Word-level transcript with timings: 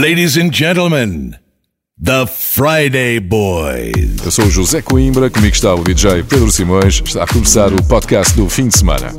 Ladies 0.00 0.38
and 0.38 0.50
gentlemen, 0.50 1.36
The 2.02 2.26
Friday 2.26 3.20
Boys. 3.20 4.24
Eu 4.24 4.30
sou 4.30 4.46
o 4.46 4.50
José 4.50 4.80
Coimbra, 4.80 5.28
comigo 5.28 5.54
está 5.54 5.74
o 5.74 5.84
DJ 5.84 6.22
Pedro 6.22 6.50
Simões. 6.50 7.02
Está 7.04 7.24
a 7.24 7.26
começar 7.26 7.70
o 7.70 7.84
podcast 7.84 8.34
do 8.34 8.48
fim 8.48 8.68
de 8.68 8.78
semana. 8.78 9.14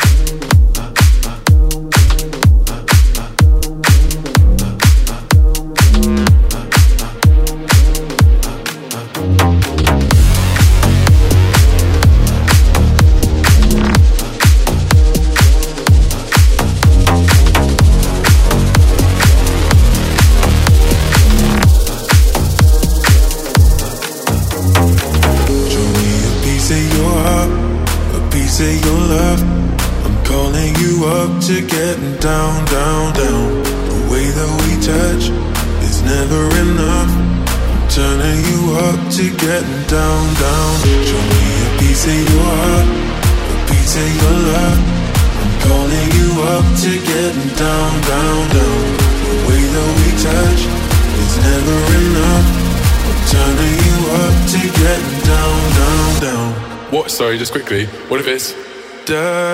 What 58.21 58.29
if 58.29 58.35
it's 58.35 58.53
da 59.05 59.50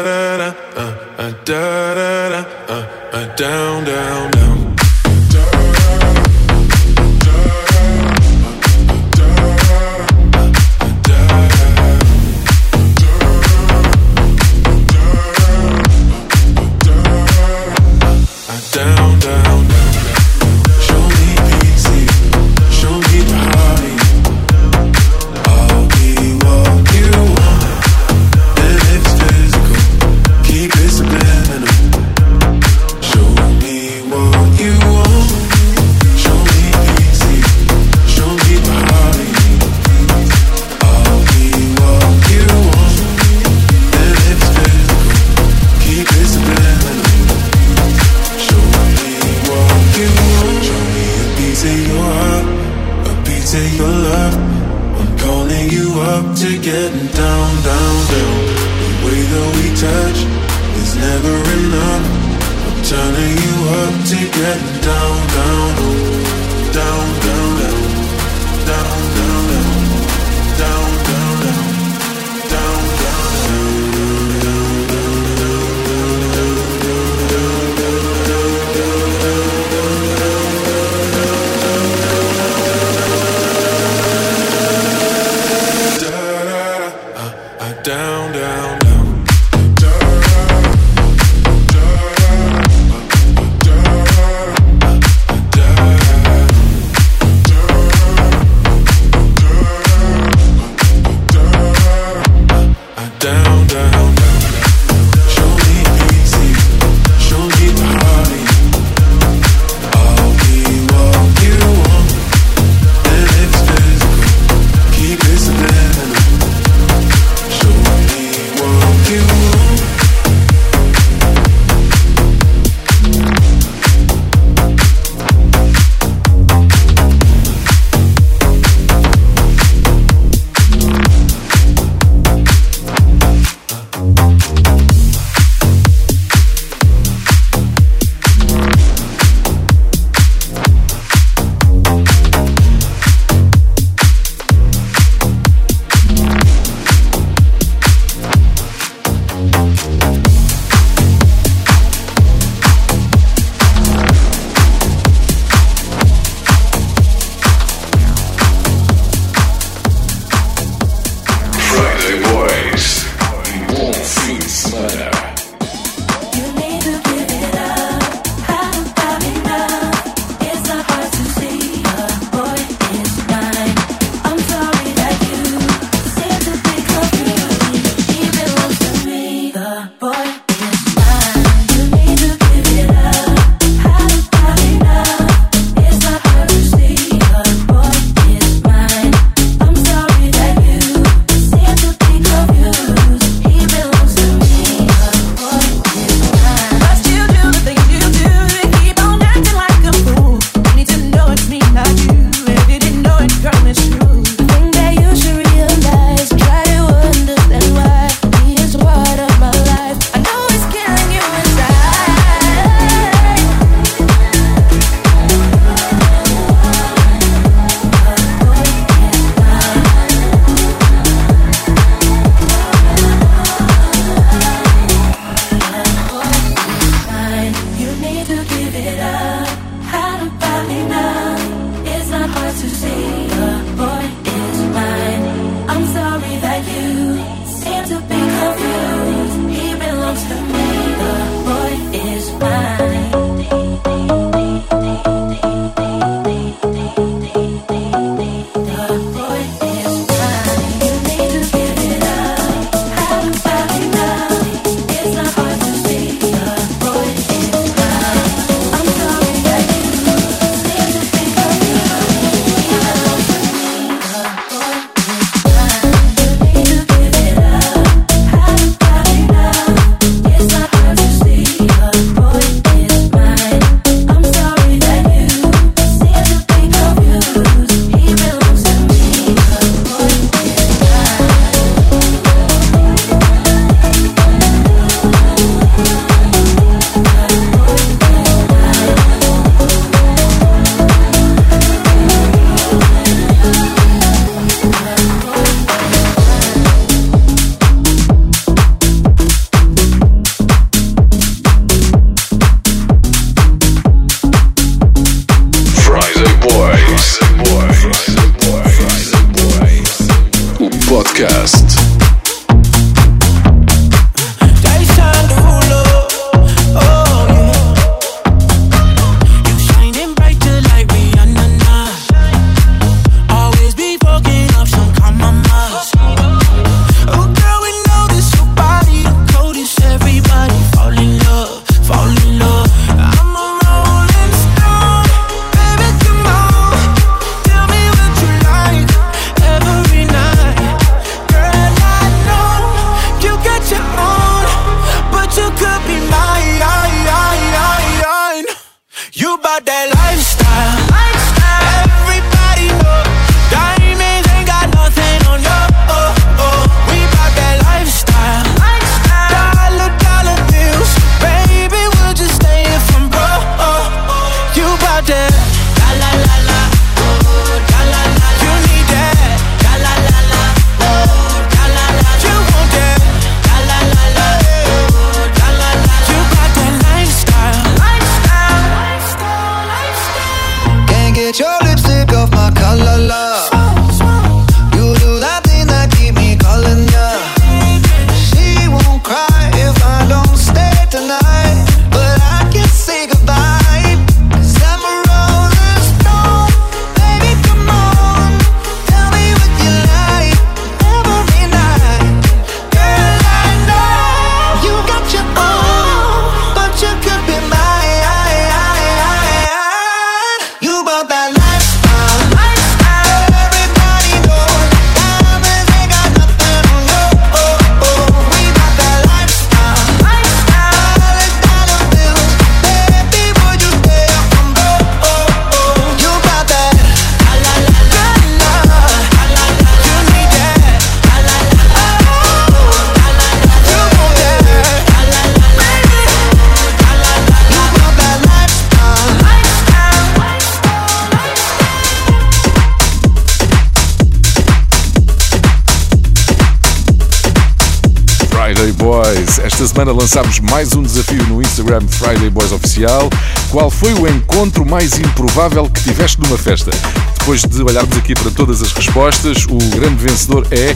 semana 449.77 449.91
lançámos 449.91 450.39
mais 450.39 450.73
um 450.75 450.81
desafio 450.81 451.23
no 451.25 451.39
Instagram 451.39 451.81
Friday 451.87 452.31
Boys 452.31 452.51
Oficial. 452.51 453.11
Qual 453.51 453.69
foi 453.69 453.93
o 453.93 454.07
encontro 454.07 454.65
mais 454.65 454.97
improvável 454.97 455.69
que 455.69 455.83
tiveste 455.83 456.19
numa 456.19 456.35
festa? 456.35 456.71
Depois 457.19 457.43
de 457.43 457.61
olharmos 457.61 457.95
aqui 457.95 458.15
para 458.15 458.31
todas 458.31 458.63
as 458.63 458.71
respostas, 458.71 459.45
o 459.45 459.57
grande 459.75 459.97
vencedor 459.97 460.47
é 460.49 460.75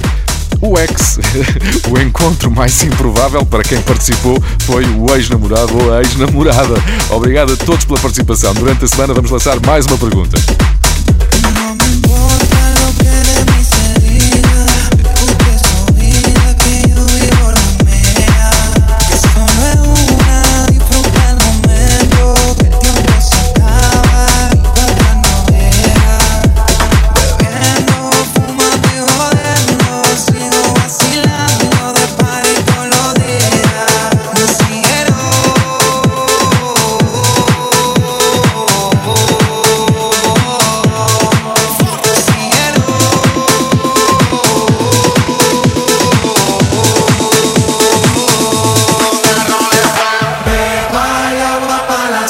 o 0.62 0.78
ex, 0.78 1.18
o 1.90 2.00
encontro 2.00 2.52
mais 2.52 2.84
improvável 2.84 3.44
para 3.44 3.64
quem 3.64 3.82
participou 3.82 4.38
foi 4.68 4.86
o 4.86 5.16
ex-namorado 5.16 5.76
ou 5.84 5.96
a 5.96 6.02
ex-namorada. 6.02 6.76
Obrigado 7.10 7.54
a 7.54 7.58
todos 7.58 7.84
pela 7.84 8.00
participação. 8.00 8.54
Durante 8.54 8.86
a 8.86 8.88
semana 8.88 9.16
vamos 9.16 9.32
lançar 9.32 9.60
mais 9.66 9.88
uma 9.88 9.98
pergunta. 9.98 10.38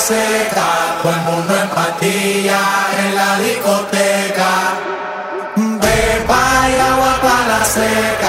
maceta, 0.01 0.97
todo 1.03 1.13
el 1.13 1.19
mundo 1.21 1.55
en 1.55 1.69
patilla 1.69 2.59
en 2.97 3.15
la 3.15 3.37
discoteca. 3.37 4.51
Beba 5.55 6.69
y 6.69 6.79
agua 6.79 7.19
para 7.21 7.47
la 7.47 7.65
seta. 7.65 8.20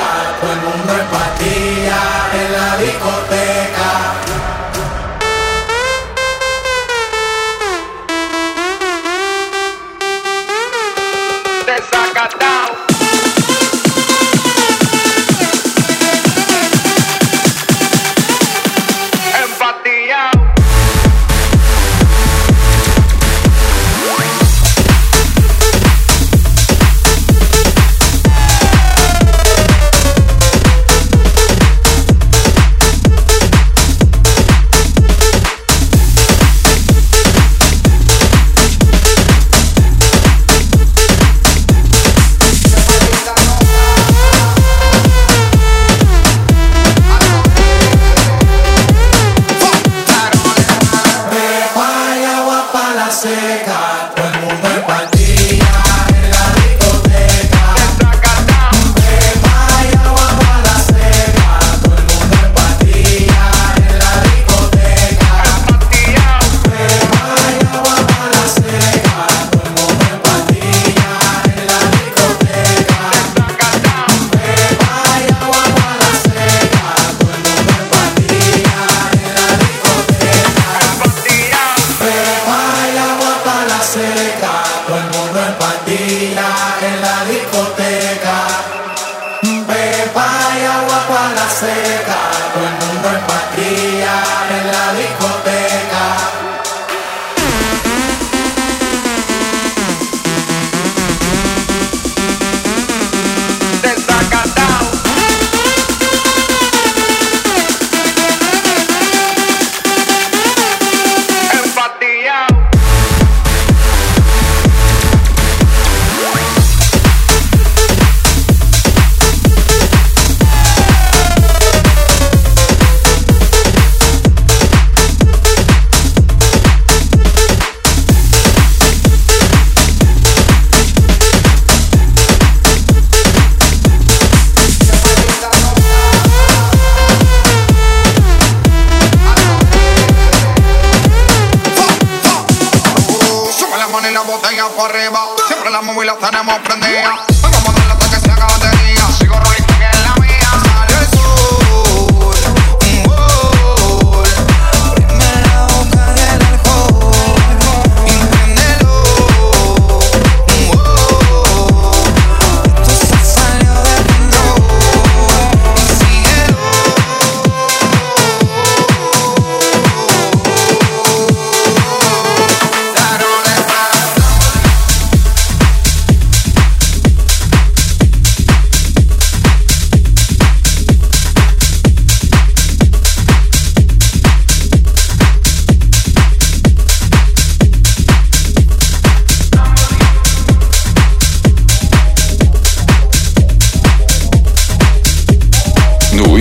seca, 91.63 92.19
todo 92.53 92.67
el 92.67 92.75
mundo 92.83 93.09
en 93.09 93.21
patria 93.27 94.15
en 94.51 94.67
la 94.67 94.85
discoteca. 94.99 95.62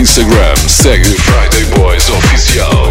Instagram, 0.02 0.58
segue 0.66 1.14
Friday 1.22 1.62
Boys 1.78 2.10
Oficial. 2.10 2.90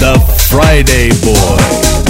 The 0.00 0.16
Friday 0.48 1.12
Boys. 1.20 2.05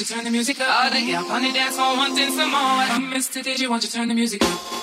won't 0.00 0.08
you 0.08 0.16
turn 0.16 0.24
the 0.24 0.30
music 0.30 0.58
up? 0.60 0.84
All 0.84 0.90
the 0.90 1.02
y'all 1.02 1.30
on 1.30 1.42
the 1.42 1.52
dance 1.52 1.76
floor 1.76 1.94
wanting 1.94 2.30
some 2.30 2.50
more. 2.50 2.58
I'm 2.58 3.12
Mr. 3.12 3.42
DJ, 3.44 3.68
won't 3.68 3.82
you 3.82 3.90
turn 3.90 4.08
the 4.08 4.14
music 4.14 4.42
up? 4.42 4.79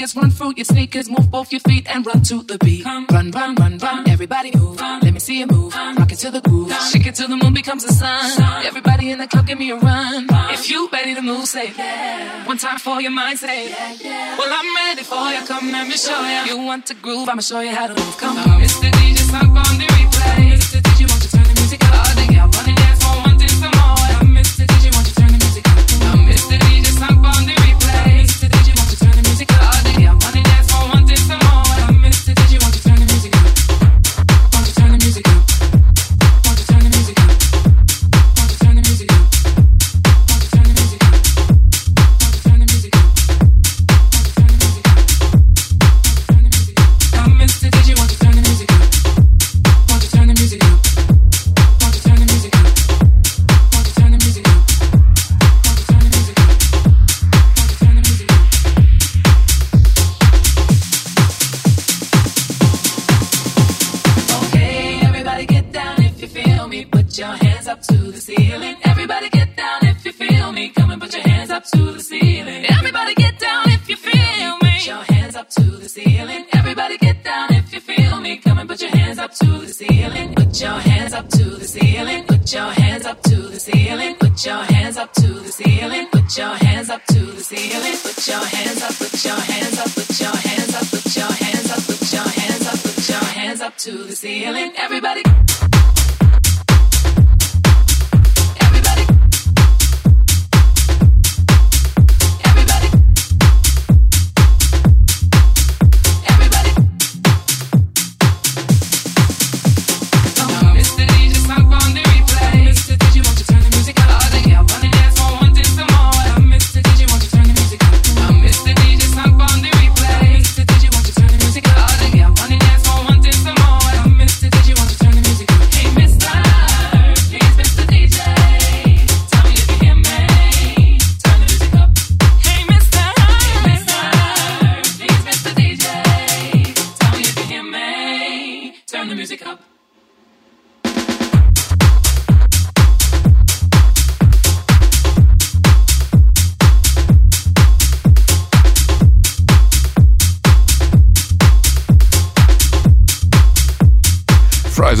The 0.00 0.20
run 0.20 0.30
through 0.30 0.54
your 0.56 0.64
sneakers. 0.64 1.10
Move 1.10 1.30
both 1.30 1.52
your 1.52 1.60
feet 1.60 1.86
and 1.88 2.06
run 2.06 2.22
to 2.22 2.42
the 2.42 2.56
beat. 2.58 2.84
Run, 2.84 3.06
run, 3.10 3.54
run, 3.54 3.78
run. 3.78 4.08
Everybody 4.08 4.50
move. 4.56 4.80
Let 4.80 5.12
me 5.12 5.20
see 5.20 5.40
you 5.40 5.46
move. 5.46 5.74
Rock 5.74 6.12
it 6.12 6.18
to 6.18 6.30
the 6.30 6.40
groove. 6.40 6.72
Shake 6.90 7.06
it 7.06 7.14
till 7.14 7.28
the 7.28 7.36
moon 7.36 7.52
becomes 7.52 7.84
the 7.84 7.92
sun. 7.92 8.42
Everybody 8.64 9.10
in 9.10 9.18
the 9.18 9.26
club, 9.26 9.46
give 9.46 9.58
me 9.58 9.70
a 9.70 9.76
run. 9.76 10.26
If 10.50 10.70
you 10.70 10.88
ready 10.92 11.14
to 11.14 11.22
move, 11.22 11.46
say 11.46 11.72
yeah. 11.76 12.46
One 12.46 12.58
time 12.58 12.78
for 12.78 13.00
your 13.00 13.10
mind, 13.10 13.38
say 13.38 13.68
yeah. 13.68 14.38
Well, 14.38 14.50
I'm 14.50 14.74
ready 14.76 15.02
for 15.02 15.28
you. 15.32 15.46
Come, 15.46 15.70
let 15.70 15.86
me 15.86 15.96
show 15.96 16.20
you. 16.22 16.52
You 16.54 16.64
want 16.64 16.86
to 16.86 16.94
groove? 16.94 17.28
I'ma 17.28 17.42
show 17.42 17.60
you 17.60 17.74
how 17.74 17.86
to 17.88 17.94
move. 17.94 18.16
Come 18.16 18.38
on, 18.38 18.60
Mr. 18.60 18.90
DJ, 18.90 19.18
stop 19.18 19.42
on 19.42 19.78
the 19.78 19.86
replay. 19.96 20.59
Ceiling. 80.00 80.34
Put 80.34 80.60
your 80.60 80.78
hands 80.88 81.12
up 81.12 81.28
to 81.28 81.44
the 81.44 81.66
ceiling. 81.66 82.24
Put 82.24 82.52
your 82.52 82.70
hands 82.80 83.06
up 83.06 83.22
to 83.22 83.36
the 83.36 83.60
ceiling. 83.60 84.16
Put 84.16 84.44
your 84.46 84.62
hands 84.72 84.96
up 84.96 85.12
to 85.14 85.28
the 85.28 85.52
ceiling. 85.52 86.06
Put 86.12 86.38
your 86.38 86.54
hands 86.64 86.90
up 86.90 87.04
to 87.06 87.20
the 87.20 87.42
ceiling. 87.42 87.96
Put 88.02 88.28
your 88.28 88.44
hands 88.54 88.82
up. 88.82 88.94
Put 88.98 89.24
your 89.24 89.40
hands 89.50 89.78
up. 89.78 89.90
Put 89.94 90.20
your 90.20 90.36
hands 90.36 90.74
up. 90.74 90.86
Put 90.90 91.16
your 91.16 91.32
hands 91.42 91.70
up. 91.70 91.80
Put 91.86 92.12
your 92.12 92.28
hands 92.40 92.66
up. 92.66 92.78
Put 92.82 93.08
your 93.08 93.24
hands 93.38 93.60
up 93.60 93.76
to 93.78 93.92
the 93.92 94.16
ceiling. 94.16 94.72
Everybody. 94.76 95.22
Everybody. 95.24 95.69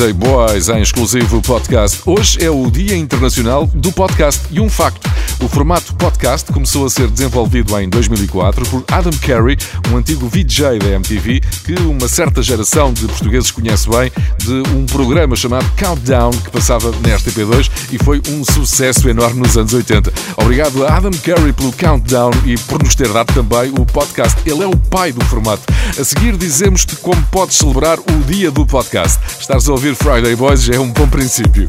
Friday 0.00 0.14
Boys 0.14 0.70
em 0.70 0.80
exclusivo 0.80 1.42
podcast. 1.42 2.00
Hoje 2.06 2.42
é 2.42 2.48
o 2.48 2.70
Dia 2.70 2.96
Internacional 2.96 3.66
do 3.66 3.92
Podcast 3.92 4.46
e 4.50 4.58
um 4.58 4.66
facto: 4.66 5.06
o 5.42 5.48
formato 5.48 5.94
podcast 5.94 6.52
começou 6.52 6.84
a 6.84 6.90
ser 6.90 7.08
desenvolvido 7.08 7.78
em 7.78 7.88
2004 7.88 8.66
por 8.66 8.84
Adam 8.88 9.12
Carey, 9.20 9.56
um 9.90 9.96
antigo 9.96 10.28
VJ 10.28 10.78
da 10.78 10.88
MTV 10.88 11.40
que 11.64 11.74
uma 11.82 12.08
certa 12.08 12.42
geração 12.42 12.92
de 12.92 13.06
portugueses 13.06 13.50
conhece 13.50 13.88
bem 13.88 14.12
de 14.38 14.62
um 14.74 14.86
programa 14.86 15.34
chamado 15.34 15.66
Countdown 15.76 16.30
que 16.30 16.50
passava 16.50 16.90
na 16.90 17.16
RTP2 17.16 17.70
e 17.92 17.98
foi 17.98 18.20
um 18.28 18.44
sucesso 18.44 19.08
enorme 19.08 19.40
nos 19.40 19.56
anos 19.56 19.72
80. 19.72 20.12
Obrigado 20.36 20.84
a 20.84 20.96
Adam 20.96 21.12
Carey 21.22 21.52
pelo 21.52 21.72
Countdown 21.72 22.32
e 22.44 22.58
por 22.58 22.82
nos 22.82 22.94
ter 22.94 23.08
dado 23.08 23.32
também 23.32 23.72
o 23.78 23.86
podcast. 23.86 24.38
Ele 24.44 24.62
é 24.62 24.66
o 24.66 24.76
pai 24.76 25.12
do 25.12 25.24
formato. 25.24 25.62
A 25.98 26.04
seguir 26.04 26.36
dizemos-te 26.36 26.96
como 26.96 27.22
podes 27.30 27.56
celebrar 27.56 27.98
o 27.98 28.24
dia 28.26 28.50
do 28.50 28.66
podcast. 28.66 29.18
Estás 29.38 29.68
a 29.68 29.72
ouvir 29.72 29.94
Friday 29.94 30.36
Boys 30.36 30.62
já 30.62 30.74
é 30.74 30.78
um 30.80 30.90
bom 30.90 31.08
princípio. 31.08 31.66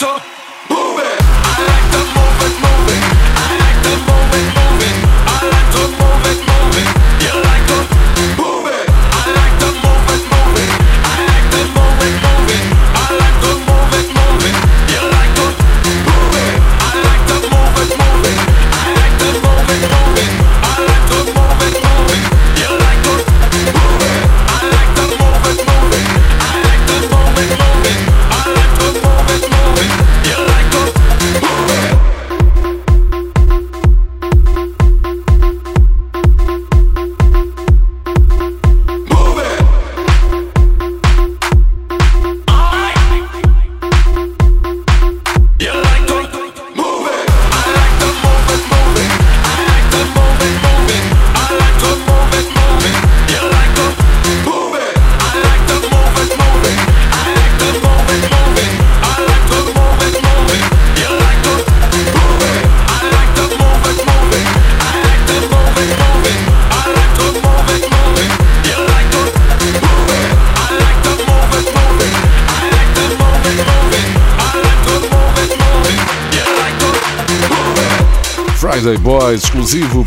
Doctor. 0.00 0.39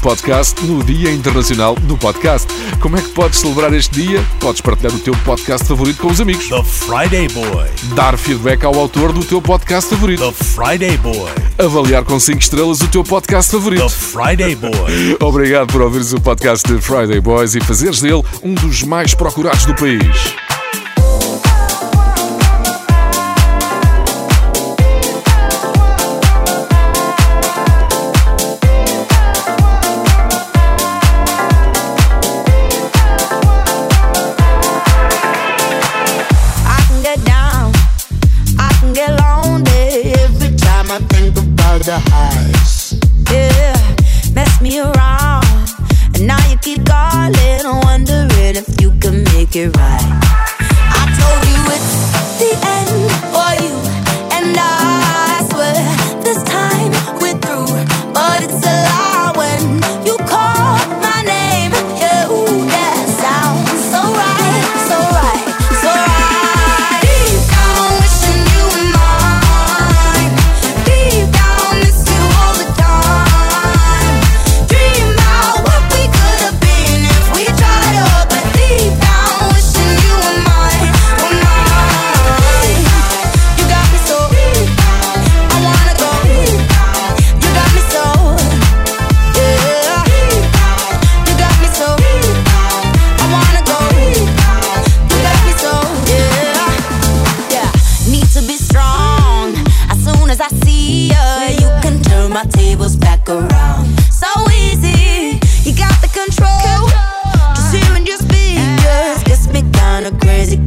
podcast 0.03 0.61
no 0.65 0.83
Dia 0.83 1.09
Internacional 1.13 1.75
do 1.75 1.97
Podcast. 1.97 2.45
Como 2.81 2.97
é 2.97 3.01
que 3.01 3.07
podes 3.11 3.39
celebrar 3.39 3.73
este 3.73 4.01
dia? 4.01 4.21
Podes 4.37 4.59
partilhar 4.59 4.93
o 4.93 4.99
teu 4.99 5.15
podcast 5.23 5.65
favorito 5.65 6.01
com 6.01 6.09
os 6.09 6.19
amigos. 6.19 6.49
The 6.49 6.61
Friday 6.61 7.29
Boy. 7.29 7.69
Dar 7.95 8.17
feedback 8.17 8.65
ao 8.65 8.77
autor 8.77 9.13
do 9.13 9.23
teu 9.23 9.41
podcast 9.41 9.89
favorito. 9.89 10.19
The 10.19 10.43
Friday 10.43 10.97
Boy. 10.97 11.31
Avaliar 11.57 12.03
com 12.03 12.19
5 12.19 12.37
estrelas 12.37 12.81
o 12.81 12.87
teu 12.89 13.01
podcast 13.01 13.49
favorito. 13.49 13.83
The 13.83 13.89
Friday 13.89 14.55
Boy. 14.55 15.17
Obrigado 15.23 15.71
por 15.71 15.81
ouvires 15.81 16.11
o 16.11 16.19
podcast 16.19 16.67
de 16.67 16.81
Friday 16.81 17.21
Boys 17.21 17.55
e 17.55 17.61
fazeres 17.61 18.01
dele 18.01 18.23
um 18.43 18.53
dos 18.53 18.83
mais 18.83 19.13
procurados 19.13 19.65
do 19.65 19.73
país. 19.73 20.35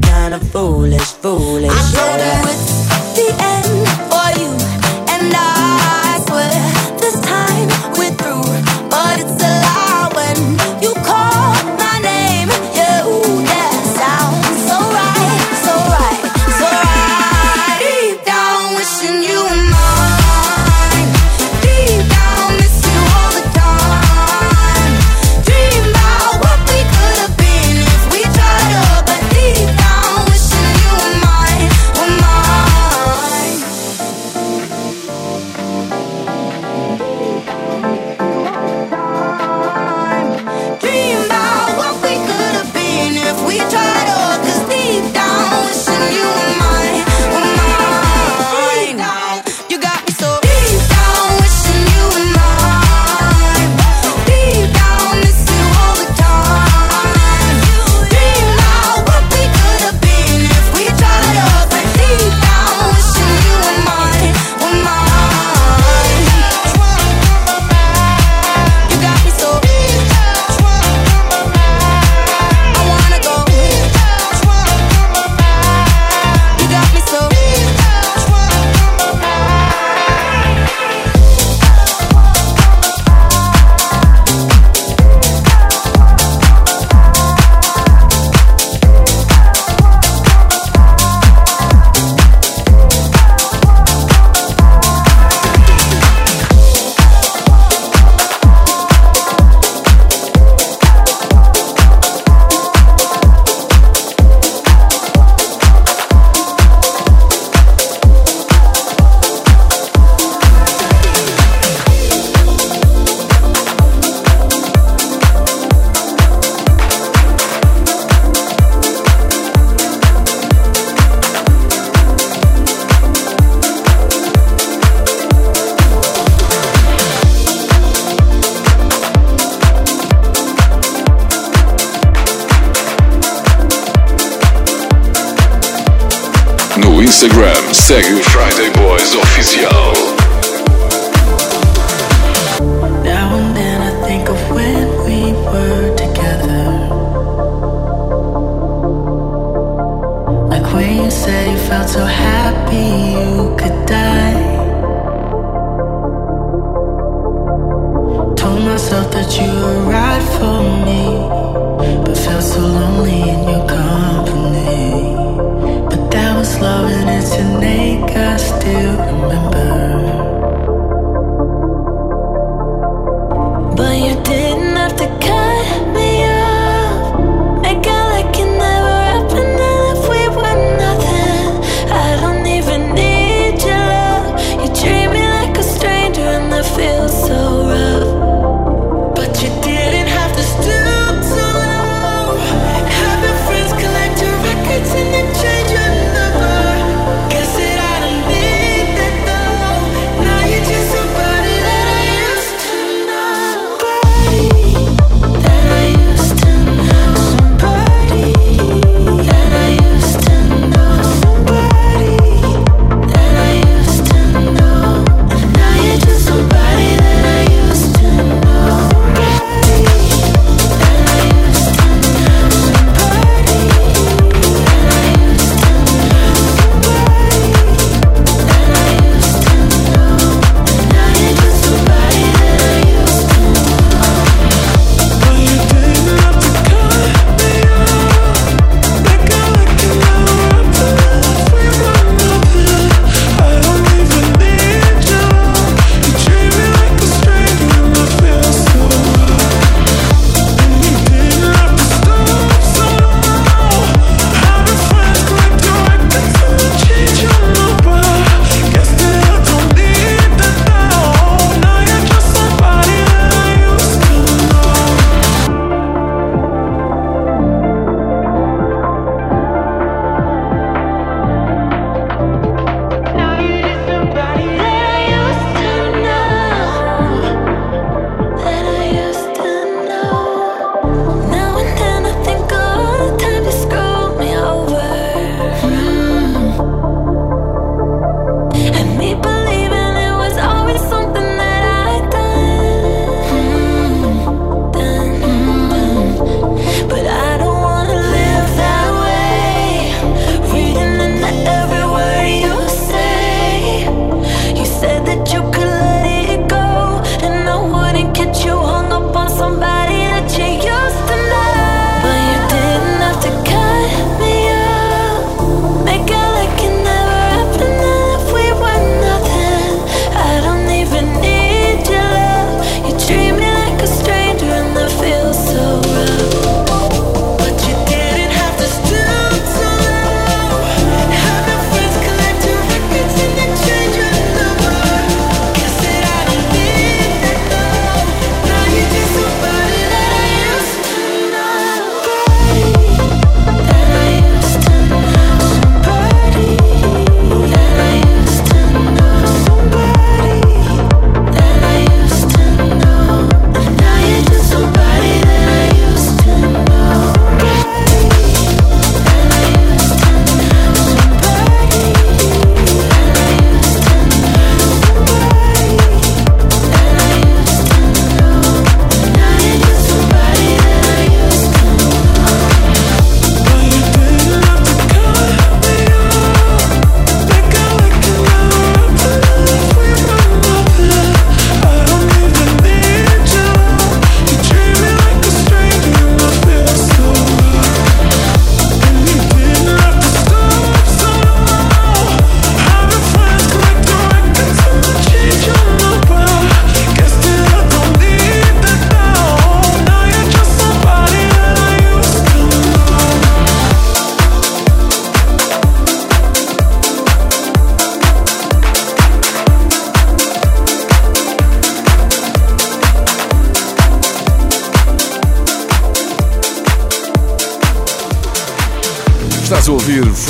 kinda 0.03 0.39
foolish, 0.53 1.13
foolish. 1.23 1.71
I 1.71 1.81
told 1.95 2.19
yeah. 2.21 2.43
to 2.43 2.49
it's 2.49 3.17
the 3.17 3.45
end. 3.45 3.76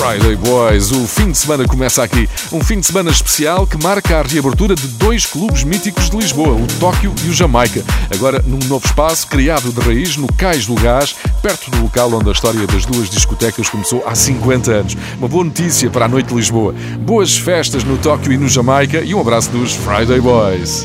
Friday 0.07 0.37
Boys. 0.37 0.93
O 0.93 1.05
fim 1.05 1.33
de 1.33 1.39
semana 1.39 1.67
começa 1.67 2.01
aqui. 2.01 2.29
Um 2.53 2.63
fim 2.63 2.79
de 2.79 2.87
semana 2.87 3.11
especial 3.11 3.67
que 3.67 3.77
marca 3.83 4.21
a 4.21 4.23
reabertura 4.23 4.77
de 4.77 4.87
dois 4.87 5.27
clubes 5.27 5.65
míticos 5.65 6.09
de 6.09 6.17
Lisboa, 6.17 6.55
o 6.55 6.65
Tóquio 6.79 7.13
e 7.25 7.29
o 7.29 7.35
Jamaica. 7.35 7.83
Agora 8.15 8.41
num 8.47 8.61
novo 8.69 8.87
espaço 8.87 9.27
criado 9.27 9.73
de 9.73 9.81
raiz 9.81 10.17
no 10.17 10.29
Cais 10.33 10.65
do 10.65 10.77
Gás, 10.77 11.17
perto 11.43 11.73
do 11.73 11.83
local 11.83 12.13
onde 12.13 12.29
a 12.29 12.33
história 12.33 12.65
das 12.69 12.87
duas 12.87 13.11
discotecas 13.11 13.69
começou 13.69 14.05
há 14.07 14.15
50 14.15 14.71
anos. 14.71 14.97
Uma 15.19 15.27
boa 15.27 15.43
notícia 15.43 15.91
para 15.91 16.05
a 16.05 16.09
noite 16.09 16.29
de 16.29 16.35
Lisboa. 16.37 16.73
Boas 17.01 17.37
festas 17.37 17.83
no 17.83 17.99
Tóquio 17.99 18.33
e 18.33 18.39
no 18.39 18.49
Jamaica 18.49 19.01
e 19.01 19.13
um 19.13 19.21
abraço 19.21 19.51
dos 19.51 19.73
Friday 19.73 20.21
Boys. 20.21 20.85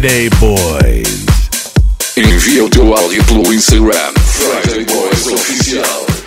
Friday 0.00 0.30
Boys. 0.40 1.26
Envia 2.16 2.64
o 2.64 2.70
teu 2.70 2.94
áudio 2.94 3.22
pelo 3.26 3.52
Instagram 3.52 4.14
Friday 4.16 4.86
Boys 4.86 5.26
Oficial. 5.26 6.19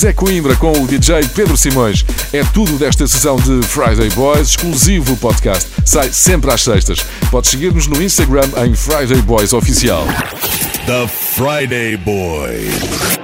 Zé 0.00 0.14
Coimbra 0.14 0.56
com 0.56 0.72
o 0.72 0.86
DJ 0.86 1.28
Pedro 1.34 1.58
Simões. 1.58 2.06
É 2.32 2.42
tudo 2.42 2.78
desta 2.78 3.06
sessão 3.06 3.36
de 3.36 3.60
Friday 3.66 4.08
Boys, 4.14 4.48
exclusivo 4.48 5.14
podcast. 5.18 5.68
Sai 5.84 6.10
sempre 6.10 6.50
às 6.50 6.62
sextas. 6.62 7.00
Pode 7.30 7.48
seguir-nos 7.48 7.86
no 7.86 8.02
Instagram 8.02 8.48
em 8.64 8.74
Friday 8.74 9.20
Boys 9.20 9.52
Oficial. 9.52 10.06
The 10.86 11.06
Friday 11.06 11.98
Boys. 11.98 13.19